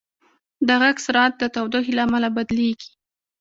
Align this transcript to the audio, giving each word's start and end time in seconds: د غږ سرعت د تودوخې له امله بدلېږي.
د 0.67 0.69
غږ 0.81 0.97
سرعت 1.05 1.33
د 1.37 1.43
تودوخې 1.55 1.93
له 1.95 2.01
امله 2.07 2.27
بدلېږي. 2.37 2.89